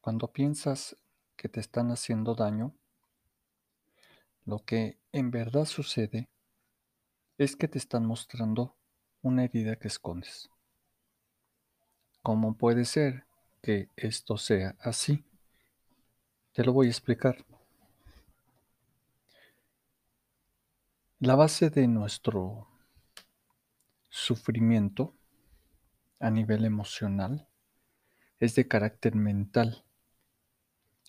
Cuando 0.00 0.32
piensas 0.32 0.96
que 1.36 1.48
te 1.48 1.60
están 1.60 1.90
haciendo 1.90 2.34
daño, 2.34 2.74
lo 4.44 4.64
que 4.64 4.98
en 5.12 5.30
verdad 5.30 5.66
sucede 5.66 6.28
es 7.36 7.56
que 7.56 7.68
te 7.68 7.78
están 7.78 8.06
mostrando 8.06 8.76
una 9.22 9.44
herida 9.44 9.76
que 9.76 9.88
escondes. 9.88 10.50
¿Cómo 12.22 12.56
puede 12.56 12.84
ser 12.84 13.26
que 13.62 13.90
esto 13.96 14.36
sea 14.36 14.76
así? 14.80 15.24
Te 16.52 16.64
lo 16.64 16.72
voy 16.72 16.86
a 16.86 16.90
explicar. 16.90 17.44
La 21.18 21.34
base 21.34 21.68
de 21.68 21.86
nuestro 21.86 22.66
sufrimiento 24.08 25.14
a 26.18 26.30
nivel 26.30 26.64
emocional 26.64 27.46
es 28.38 28.54
de 28.54 28.66
carácter 28.66 29.14
mental. 29.14 29.84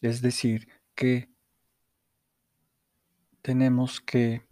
Es 0.01 0.21
decir, 0.21 0.67
que 0.95 1.29
tenemos 3.41 4.01
que 4.01 4.45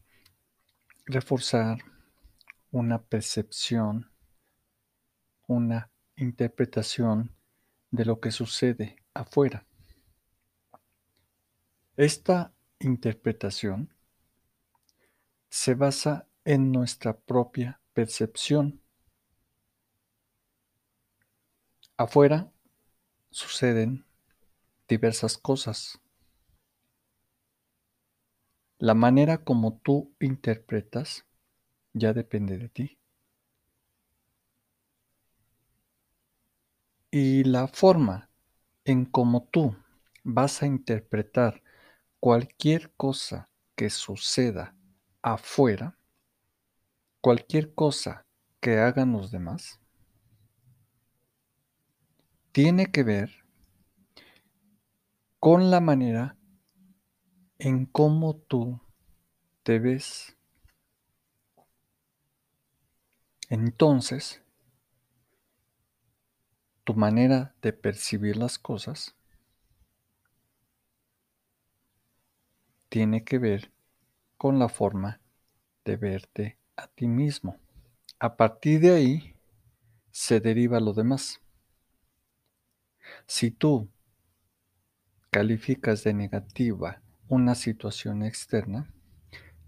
reforzar 1.06 1.80
una 2.72 3.02
percepción, 3.02 4.12
una 5.48 5.92
interpretación 6.16 7.36
de 7.90 8.06
lo 8.06 8.20
que 8.20 8.32
sucede 8.32 8.98
afuera. 9.14 9.66
Esta 11.98 12.54
interpretación 12.80 13.94
se 15.50 15.74
basa 15.74 16.28
en 16.46 16.72
nuestra 16.72 17.18
propia 17.20 17.82
percepción. 17.94 18.82
Afuera 21.98 22.52
suceden 23.32 24.06
diversas 24.90 25.38
cosas. 25.38 26.02
La 28.80 28.96
manera 28.96 29.44
como 29.44 29.78
tú 29.78 30.14
interpretas 30.20 31.26
ya 31.94 32.14
depende 32.14 32.58
de 32.58 32.70
ti. 32.70 33.00
Y 37.12 37.44
la 37.44 37.68
forma 37.68 38.30
en 38.86 39.06
cómo 39.06 39.48
tú 39.52 39.76
vas 40.24 40.62
a 40.62 40.66
interpretar 40.66 41.62
cualquier 42.20 42.92
cosa 42.94 43.50
que 43.76 43.90
suceda 43.90 44.76
afuera, 45.22 45.98
cualquier 47.22 47.74
cosa 47.74 48.26
que 48.60 48.78
hagan 48.78 49.14
los 49.14 49.32
demás, 49.32 49.80
tiene 52.52 52.92
que 52.92 53.04
ver 53.04 53.40
con 55.40 55.72
la 55.72 55.80
manera 55.80 56.36
en 57.60 57.86
cómo 57.86 58.36
tú 58.36 58.82
te 59.64 59.80
ves. 59.80 60.36
Entonces, 63.50 64.42
tu 66.84 66.94
manera 66.94 67.56
de 67.62 67.72
percibir 67.72 68.36
las 68.36 68.60
cosas 68.60 69.16
tiene 72.90 73.24
que 73.24 73.38
ver 73.38 73.72
con 74.38 74.60
la 74.60 74.68
forma 74.68 75.22
de 75.86 75.96
verte 75.96 76.58
a 76.76 76.88
ti 76.88 77.08
mismo. 77.08 77.60
A 78.20 78.36
partir 78.36 78.82
de 78.82 78.92
ahí 78.92 79.36
se 80.12 80.40
deriva 80.40 80.80
lo 80.80 80.94
demás. 80.94 81.42
Si 83.26 83.52
tú 83.52 83.90
calificas 85.30 86.04
de 86.04 86.14
negativa 86.14 87.02
una 87.28 87.54
situación 87.54 88.24
externa, 88.24 88.92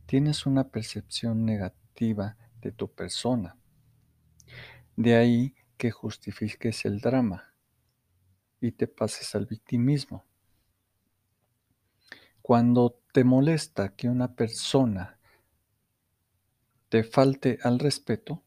tienes 0.07 0.47
una 0.47 0.69
percepción 0.69 1.45
negativa 1.45 2.35
de 2.61 2.71
tu 2.71 2.91
persona. 2.91 3.55
De 4.95 5.15
ahí 5.15 5.55
que 5.77 5.91
justifiques 5.91 6.85
el 6.85 6.99
drama 6.99 7.53
y 8.59 8.71
te 8.71 8.87
pases 8.87 9.35
al 9.35 9.45
victimismo. 9.45 10.25
Cuando 12.41 12.99
te 13.13 13.23
molesta 13.23 13.95
que 13.95 14.09
una 14.09 14.35
persona 14.35 15.19
te 16.89 17.03
falte 17.03 17.59
al 17.63 17.77
respeto, 17.77 18.43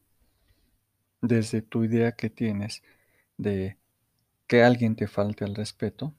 desde 1.21 1.61
tu 1.61 1.85
idea 1.85 2.11
que 2.11 2.29
tienes 2.29 2.83
de 3.37 3.77
que 4.47 4.63
alguien 4.63 4.95
te 4.95 5.07
falte 5.07 5.45
al 5.45 5.55
respeto, 5.55 6.13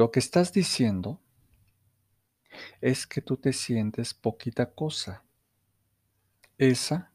lo 0.00 0.10
que 0.10 0.20
estás 0.20 0.54
diciendo 0.54 1.20
es 2.80 3.06
que 3.06 3.20
tú 3.20 3.36
te 3.36 3.52
sientes 3.52 4.14
poquita 4.14 4.72
cosa. 4.72 5.24
Esa 6.56 7.12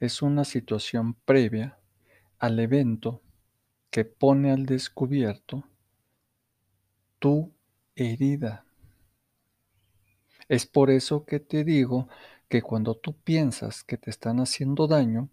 es 0.00 0.22
una 0.22 0.46
situación 0.46 1.12
previa 1.12 1.78
al 2.38 2.58
evento 2.58 3.20
que 3.90 4.06
pone 4.06 4.50
al 4.50 4.64
descubierto 4.64 5.68
tu 7.18 7.52
herida. 7.96 8.64
Es 10.48 10.64
por 10.64 10.88
eso 10.88 11.26
que 11.26 11.38
te 11.38 11.64
digo 11.64 12.08
que 12.48 12.62
cuando 12.62 12.94
tú 12.94 13.12
piensas 13.12 13.84
que 13.84 13.98
te 13.98 14.08
están 14.08 14.40
haciendo 14.40 14.86
daño, 14.86 15.28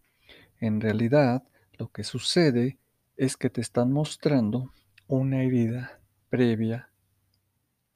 en 0.60 0.82
realidad 0.82 1.44
lo 1.78 1.94
que 1.94 2.04
sucede 2.04 2.78
es 3.16 3.38
que 3.38 3.50
te 3.50 3.62
están 3.62 3.90
mostrando 3.94 4.74
una 5.08 5.44
herida 5.44 6.02
previa 6.30 6.89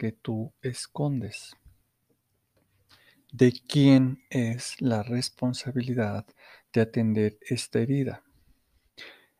que 0.04 0.12
tú 0.12 0.54
escondes. 0.62 1.56
¿De 3.32 3.54
quién 3.54 4.22
es 4.30 4.82
la 4.82 5.02
responsabilidad 5.02 6.26
de 6.74 6.82
atender 6.82 7.38
esta 7.40 7.80
herida? 7.80 8.22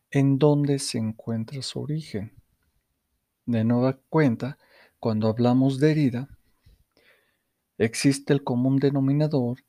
¿En 0.10 0.40
dónde 0.40 0.80
se 0.80 1.00
encuentra 1.00 1.62
su 1.64 1.82
origen? 1.82 2.42
De 3.46 3.66
nueva 3.66 4.00
cuenta, 4.08 4.58
cuando 5.02 5.28
hablamos 5.28 5.82
de 5.82 5.92
herida, 5.92 6.30
existe 7.78 8.32
el 8.32 8.46
común 8.46 8.78
denominador 8.78 9.66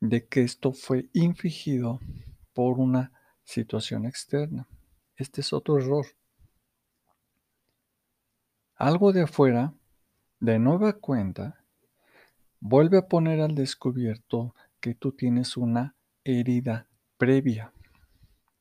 de 0.00 0.26
que 0.26 0.42
esto 0.42 0.74
fue 0.74 1.08
infligido 1.14 1.98
por 2.52 2.78
una 2.78 3.10
situación 3.42 4.04
externa. 4.04 4.68
Este 5.16 5.40
es 5.40 5.54
otro 5.54 5.78
error. 5.78 6.04
Algo 8.74 9.14
de 9.14 9.22
afuera, 9.22 9.72
de 10.40 10.58
nueva 10.58 10.94
cuenta, 10.94 11.62
vuelve 12.60 12.96
a 12.96 13.08
poner 13.08 13.42
al 13.42 13.54
descubierto 13.54 14.54
que 14.80 14.94
tú 14.94 15.12
tienes 15.12 15.58
una 15.58 15.94
herida 16.24 16.86
previa 17.18 17.74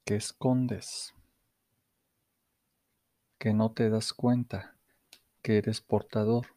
que 0.03 0.17
escondes, 0.17 1.13
que 3.37 3.53
no 3.53 3.71
te 3.71 3.89
das 3.89 4.11
cuenta 4.11 4.75
que 5.41 5.57
eres 5.57 5.79
portador. 5.79 6.47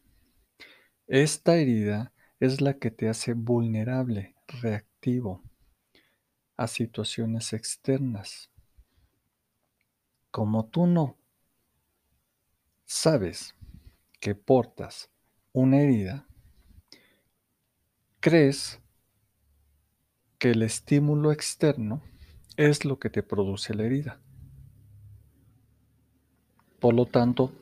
Esta 1.07 1.55
herida 1.55 2.11
es 2.41 2.59
la 2.59 2.73
que 2.73 2.91
te 2.91 3.07
hace 3.07 3.33
vulnerable, 3.33 4.35
reactivo 4.61 5.41
a 6.57 6.67
situaciones 6.67 7.53
externas. 7.53 8.49
Como 10.31 10.65
tú 10.65 10.85
no 10.85 11.15
sabes 12.85 13.55
que 14.19 14.35
portas 14.35 15.12
una 15.53 15.79
herida, 15.79 16.25
crees 18.19 18.79
que 20.39 20.51
el 20.51 20.63
estímulo 20.63 21.31
externo 21.31 22.01
es 22.57 22.85
lo 22.85 22.99
que 22.99 23.09
te 23.09 23.23
produce 23.23 23.73
la 23.73 23.83
herida. 23.83 24.19
Por 26.79 26.95
lo 26.95 27.05
tanto, 27.05 27.53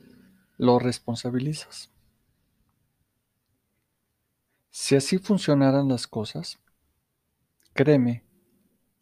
lo 0.58 0.80
responsabilizas. 0.80 1.92
Si 4.70 4.96
así 4.96 5.18
funcionaran 5.18 5.90
las 5.90 6.08
cosas, 6.08 6.60
créeme 7.74 8.24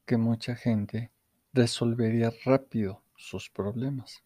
que 0.06 0.18
mucha 0.18 0.56
gente 0.56 1.12
resolvería 1.54 2.34
rápido 2.44 3.04
sus 3.16 3.50
problemas. 3.50 4.24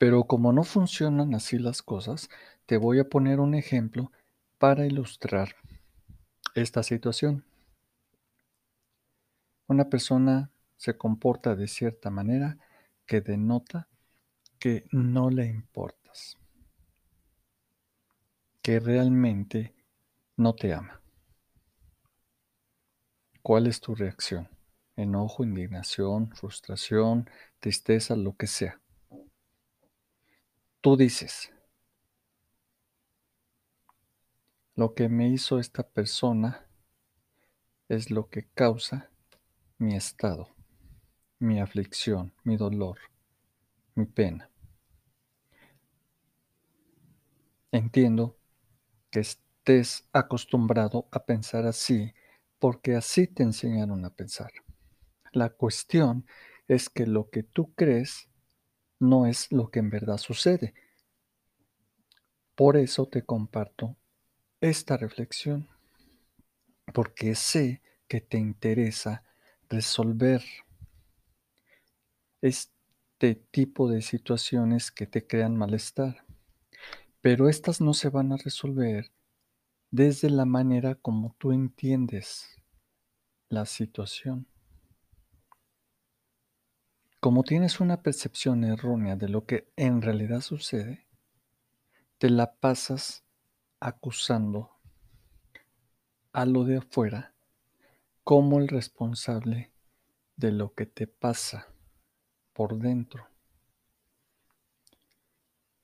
Pero 0.00 0.24
como 0.24 0.50
no 0.54 0.64
funcionan 0.64 1.34
así 1.34 1.58
las 1.58 1.82
cosas, 1.82 2.30
te 2.64 2.78
voy 2.78 3.00
a 3.00 3.10
poner 3.10 3.38
un 3.38 3.54
ejemplo 3.54 4.10
para 4.56 4.86
ilustrar 4.86 5.56
esta 6.54 6.82
situación. 6.82 7.44
Una 9.66 9.90
persona 9.90 10.50
se 10.78 10.96
comporta 10.96 11.54
de 11.54 11.68
cierta 11.68 12.08
manera 12.08 12.56
que 13.04 13.20
denota 13.20 13.88
que 14.58 14.86
no 14.90 15.28
le 15.28 15.44
importas, 15.44 16.38
que 18.62 18.80
realmente 18.80 19.74
no 20.38 20.54
te 20.54 20.72
ama. 20.72 21.02
¿Cuál 23.42 23.66
es 23.66 23.82
tu 23.82 23.94
reacción? 23.94 24.48
Enojo, 24.96 25.44
indignación, 25.44 26.34
frustración, 26.34 27.28
tristeza, 27.58 28.16
lo 28.16 28.34
que 28.34 28.46
sea. 28.46 28.80
Tú 30.82 30.96
dices, 30.96 31.52
lo 34.74 34.94
que 34.94 35.10
me 35.10 35.28
hizo 35.28 35.58
esta 35.58 35.86
persona 35.86 36.66
es 37.90 38.10
lo 38.10 38.30
que 38.30 38.48
causa 38.54 39.10
mi 39.76 39.94
estado, 39.94 40.48
mi 41.38 41.60
aflicción, 41.60 42.32
mi 42.44 42.56
dolor, 42.56 42.96
mi 43.94 44.06
pena. 44.06 44.50
Entiendo 47.72 48.38
que 49.10 49.20
estés 49.20 50.08
acostumbrado 50.14 51.08
a 51.12 51.26
pensar 51.26 51.66
así 51.66 52.14
porque 52.58 52.96
así 52.96 53.26
te 53.26 53.42
enseñaron 53.42 54.02
a 54.06 54.14
pensar. 54.14 54.50
La 55.32 55.50
cuestión 55.50 56.26
es 56.68 56.88
que 56.88 57.06
lo 57.06 57.28
que 57.28 57.42
tú 57.42 57.74
crees 57.74 58.29
no 59.00 59.26
es 59.26 59.50
lo 59.50 59.70
que 59.70 59.80
en 59.80 59.90
verdad 59.90 60.18
sucede. 60.18 60.74
Por 62.54 62.76
eso 62.76 63.06
te 63.06 63.24
comparto 63.24 63.96
esta 64.60 64.96
reflexión, 64.96 65.68
porque 66.92 67.34
sé 67.34 67.82
que 68.06 68.20
te 68.20 68.38
interesa 68.38 69.24
resolver 69.68 70.42
este 72.42 73.34
tipo 73.50 73.88
de 73.88 74.02
situaciones 74.02 74.90
que 74.90 75.06
te 75.06 75.26
crean 75.26 75.56
malestar. 75.56 76.24
Pero 77.22 77.48
estas 77.48 77.80
no 77.80 77.94
se 77.94 78.08
van 78.10 78.32
a 78.32 78.36
resolver 78.36 79.10
desde 79.90 80.30
la 80.30 80.44
manera 80.44 80.94
como 80.94 81.34
tú 81.38 81.52
entiendes 81.52 82.56
la 83.48 83.66
situación. 83.66 84.49
Como 87.20 87.42
tienes 87.42 87.80
una 87.80 88.02
percepción 88.02 88.64
errónea 88.64 89.14
de 89.14 89.28
lo 89.28 89.44
que 89.44 89.70
en 89.76 90.00
realidad 90.00 90.40
sucede, 90.40 91.06
te 92.16 92.30
la 92.30 92.54
pasas 92.54 93.24
acusando 93.78 94.70
a 96.32 96.46
lo 96.46 96.64
de 96.64 96.78
afuera 96.78 97.34
como 98.24 98.58
el 98.58 98.68
responsable 98.68 99.70
de 100.36 100.50
lo 100.52 100.72
que 100.72 100.86
te 100.86 101.06
pasa 101.06 101.66
por 102.54 102.78
dentro. 102.78 103.28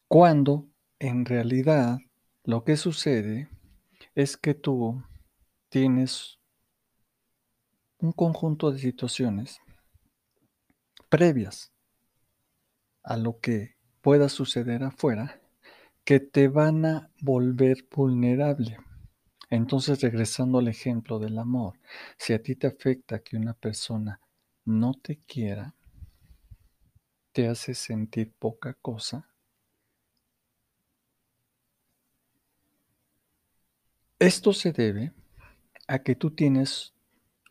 Cuando 0.08 0.66
en 0.98 1.26
realidad 1.26 1.98
lo 2.44 2.64
que 2.64 2.78
sucede 2.78 3.50
es 4.14 4.38
que 4.38 4.54
tú 4.54 5.02
tienes 5.68 6.38
un 7.98 8.12
conjunto 8.12 8.72
de 8.72 8.78
situaciones 8.78 9.60
previas 11.16 11.72
a 13.02 13.16
lo 13.16 13.40
que 13.40 13.78
pueda 14.02 14.28
suceder 14.28 14.84
afuera 14.84 15.40
que 16.04 16.20
te 16.20 16.48
van 16.48 16.84
a 16.84 17.10
volver 17.22 17.88
vulnerable. 17.90 18.76
Entonces, 19.48 20.02
regresando 20.02 20.58
al 20.58 20.68
ejemplo 20.68 21.18
del 21.18 21.38
amor, 21.38 21.80
si 22.18 22.34
a 22.34 22.42
ti 22.42 22.54
te 22.54 22.66
afecta 22.66 23.20
que 23.20 23.38
una 23.38 23.54
persona 23.54 24.20
no 24.66 24.92
te 24.92 25.16
quiera, 25.16 25.74
te 27.32 27.48
hace 27.48 27.72
sentir 27.72 28.34
poca 28.38 28.74
cosa, 28.74 29.26
esto 34.18 34.52
se 34.52 34.70
debe 34.70 35.14
a 35.88 36.00
que 36.00 36.14
tú 36.14 36.32
tienes 36.32 36.92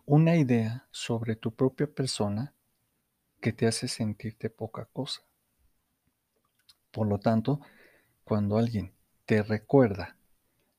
una 0.06 0.36
idea 0.36 0.88
sobre 0.92 1.36
tu 1.36 1.52
propia 1.52 1.88
persona 1.88 2.55
que 3.46 3.54
te 3.54 3.68
hace 3.68 3.88
sentirte 3.88 4.50
poca 4.50 4.86
cosa. 4.86 5.22
Por 6.90 7.06
lo 7.06 7.20
tanto, 7.20 7.62
cuando 8.24 8.58
alguien 8.58 8.92
te 9.28 9.44
recuerda 9.44 10.18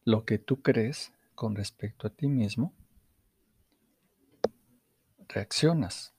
lo 0.05 0.25
que 0.25 0.41
tú 0.41 0.63
crees 0.63 1.13
con 1.37 1.55
respecto 1.55 2.09
a 2.09 2.11
ti 2.11 2.27
mismo, 2.27 2.75
reaccionas. 5.29 6.13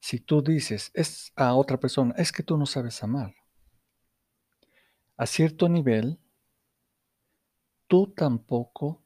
Si 0.00 0.18
tú 0.18 0.40
dices 0.40 0.90
es 0.94 1.30
a 1.36 1.52
otra 1.52 1.78
persona, 1.78 2.14
es 2.16 2.32
que 2.32 2.42
tú 2.42 2.56
no 2.56 2.64
sabes 2.64 3.02
amar. 3.02 3.34
A 5.18 5.26
cierto 5.26 5.68
nivel, 5.68 6.18
tú 7.86 8.06
tampoco 8.06 9.02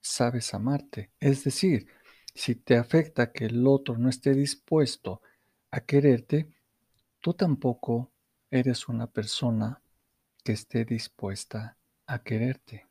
sabes 0.00 0.52
amarte. 0.54 1.12
Es 1.20 1.44
decir, 1.44 1.86
si 2.34 2.56
te 2.56 2.76
afecta 2.76 3.32
que 3.32 3.46
el 3.46 3.66
otro 3.66 3.96
no 3.96 4.08
esté 4.08 4.34
dispuesto 4.34 5.22
a 5.70 5.80
quererte, 5.80 6.52
tú 7.20 7.34
tampoco 7.34 8.12
eres 8.50 8.88
una 8.88 9.06
persona 9.06 9.80
que 10.42 10.52
esté 10.52 10.84
dispuesta 10.84 11.78
a 12.06 12.22
quererte. 12.22 12.86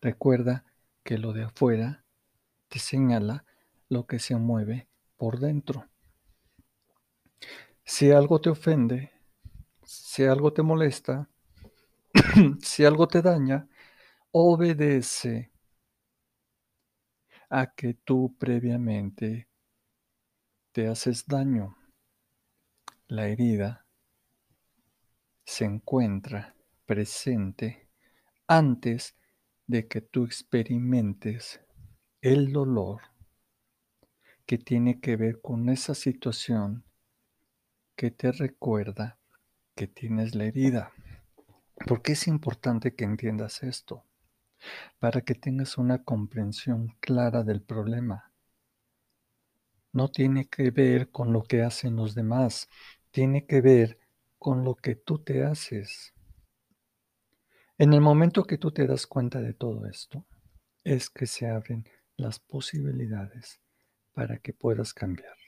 Recuerda 0.00 0.64
que 1.02 1.18
lo 1.18 1.32
de 1.32 1.44
afuera 1.44 2.04
te 2.68 2.78
señala 2.78 3.44
lo 3.88 4.06
que 4.06 4.18
se 4.18 4.36
mueve 4.36 4.88
por 5.16 5.38
dentro. 5.38 5.88
Si 7.84 8.10
algo 8.10 8.40
te 8.40 8.50
ofende, 8.50 9.12
si 9.84 10.24
algo 10.24 10.52
te 10.52 10.62
molesta, 10.62 11.28
si 12.60 12.84
algo 12.84 13.08
te 13.08 13.22
daña, 13.22 13.68
obedece 14.32 15.50
a 17.48 17.72
que 17.74 17.94
tú 17.94 18.36
previamente 18.38 19.48
te 20.72 20.88
haces 20.88 21.26
daño. 21.26 21.76
La 23.08 23.28
herida 23.28 23.86
se 25.44 25.64
encuentra 25.64 26.56
presente 26.86 27.88
antes 28.46 29.16
de 29.66 29.86
que 29.88 30.00
tú 30.00 30.24
experimentes 30.24 31.60
el 32.20 32.52
dolor 32.52 33.00
que 34.44 34.58
tiene 34.58 35.00
que 35.00 35.16
ver 35.16 35.40
con 35.40 35.68
esa 35.68 35.94
situación 35.94 36.84
que 37.96 38.10
te 38.10 38.30
recuerda 38.32 39.18
que 39.74 39.86
tienes 39.86 40.34
la 40.34 40.44
herida. 40.44 40.92
¿Por 41.86 42.02
qué 42.02 42.12
es 42.12 42.26
importante 42.26 42.94
que 42.94 43.04
entiendas 43.04 43.62
esto? 43.62 44.04
Para 44.98 45.20
que 45.20 45.34
tengas 45.34 45.78
una 45.78 46.02
comprensión 46.02 46.96
clara 47.00 47.42
del 47.42 47.62
problema. 47.62 48.32
No 49.92 50.08
tiene 50.08 50.46
que 50.48 50.70
ver 50.70 51.10
con 51.10 51.32
lo 51.32 51.42
que 51.42 51.62
hacen 51.62 51.96
los 51.96 52.14
demás, 52.14 52.68
tiene 53.10 53.46
que 53.46 53.60
ver 53.60 53.98
con 54.38 54.64
lo 54.64 54.74
que 54.74 54.94
tú 54.94 55.18
te 55.18 55.44
haces. 55.44 56.12
En 57.78 57.92
el 57.92 58.00
momento 58.00 58.44
que 58.44 58.58
tú 58.58 58.70
te 58.72 58.86
das 58.86 59.06
cuenta 59.06 59.40
de 59.40 59.52
todo 59.52 59.86
esto, 59.86 60.24
es 60.84 61.10
que 61.10 61.26
se 61.26 61.48
abren 61.48 61.84
las 62.16 62.38
posibilidades 62.38 63.60
para 64.12 64.38
que 64.38 64.52
puedas 64.52 64.94
cambiar. 64.94 65.45